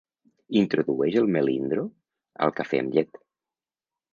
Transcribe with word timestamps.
Introdueix 0.61 1.17
el 1.21 1.29
melindro 1.35 1.83
al 2.47 2.55
cafè 2.61 2.81
amb 2.85 2.97
llet. 2.99 3.25